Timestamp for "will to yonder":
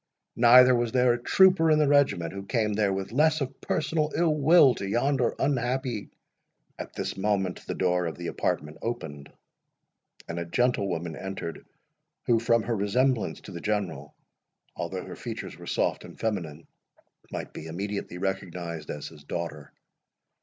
4.33-5.35